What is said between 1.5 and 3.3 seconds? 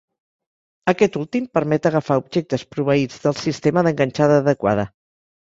permet agafar objectes proveïts